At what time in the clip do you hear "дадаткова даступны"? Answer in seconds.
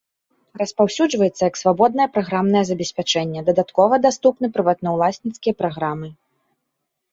3.51-4.53